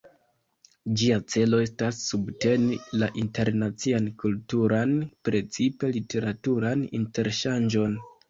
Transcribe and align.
Ĝia 0.99 1.17
celo 1.33 1.57
estas 1.65 1.99
subteni 2.05 2.77
la 3.01 3.09
internacian 3.25 4.09
kulturan, 4.23 4.95
precipe 5.29 5.93
literaturan 5.99 6.83
interŝanĝon. 7.01 7.95